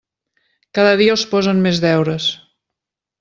[0.77, 2.31] Cada dia els posen més deures.